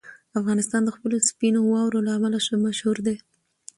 افغانستان 0.39 0.81
د 0.85 0.89
خپلو 0.95 1.15
سپینو 1.29 1.59
واورو 1.71 2.05
له 2.07 2.11
امله 2.17 2.37
مشهور 2.65 2.97
دی. 3.07 3.15